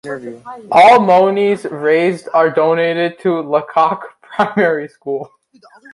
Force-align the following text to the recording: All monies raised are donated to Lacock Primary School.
All 0.71 0.99
monies 0.99 1.63
raised 1.65 2.27
are 2.33 2.49
donated 2.49 3.19
to 3.19 3.39
Lacock 3.41 4.19
Primary 4.23 4.87
School. 4.87 5.31